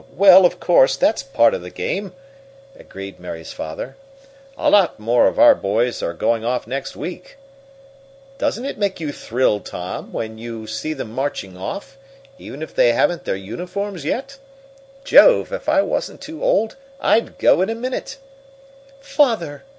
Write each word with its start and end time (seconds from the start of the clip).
Well, 0.15 0.47
of 0.47 0.59
course, 0.59 0.97
that's 0.97 1.21
part 1.21 1.53
of 1.53 1.61
the 1.61 1.69
game," 1.69 2.13
agreed 2.75 3.19
Mary's 3.19 3.53
father. 3.53 3.97
"A 4.57 4.67
lot 4.67 4.99
more 4.99 5.27
of 5.27 5.37
our 5.37 5.53
boys 5.53 6.01
are 6.01 6.11
going 6.15 6.43
off 6.43 6.65
next 6.65 6.95
week. 6.95 7.37
Doesn't 8.39 8.65
it 8.65 8.79
make 8.79 8.99
you 8.99 9.11
thrill, 9.11 9.59
Tom, 9.59 10.11
when 10.11 10.39
you 10.39 10.65
see 10.65 10.93
them 10.93 11.11
marching 11.11 11.55
off, 11.55 11.99
even 12.39 12.63
if 12.63 12.73
they 12.73 12.93
haven't 12.93 13.25
their 13.25 13.35
uniforms 13.35 14.03
yet? 14.03 14.39
Jove, 15.03 15.51
if 15.53 15.69
I 15.69 15.83
wasn't 15.83 16.19
too 16.19 16.43
old, 16.43 16.77
I'd 16.99 17.37
go 17.37 17.61
in 17.61 17.69
a 17.69 17.75
minute!" 17.75 18.17
"Father!" 19.01 19.65